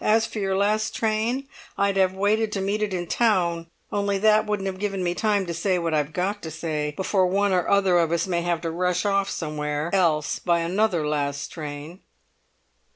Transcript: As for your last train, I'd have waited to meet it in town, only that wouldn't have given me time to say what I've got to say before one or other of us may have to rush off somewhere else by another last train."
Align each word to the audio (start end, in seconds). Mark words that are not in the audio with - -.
As 0.03 0.25
for 0.25 0.39
your 0.39 0.57
last 0.57 0.95
train, 0.95 1.47
I'd 1.77 1.95
have 1.95 2.13
waited 2.15 2.51
to 2.53 2.59
meet 2.59 2.81
it 2.81 2.91
in 2.91 3.05
town, 3.05 3.67
only 3.91 4.17
that 4.17 4.47
wouldn't 4.47 4.65
have 4.65 4.79
given 4.79 5.03
me 5.03 5.13
time 5.13 5.45
to 5.45 5.53
say 5.53 5.77
what 5.77 5.93
I've 5.93 6.11
got 6.11 6.41
to 6.41 6.49
say 6.49 6.95
before 6.97 7.27
one 7.27 7.51
or 7.53 7.69
other 7.69 7.99
of 7.99 8.11
us 8.11 8.25
may 8.25 8.41
have 8.41 8.61
to 8.61 8.71
rush 8.71 9.05
off 9.05 9.29
somewhere 9.29 9.91
else 9.93 10.39
by 10.39 10.61
another 10.61 11.07
last 11.07 11.49
train." 11.51 11.99